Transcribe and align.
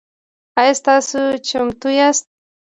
آیا 0.59 0.73
تاسو 0.85 1.19
چمتو 1.47 1.89
یاست؟ 1.99 2.25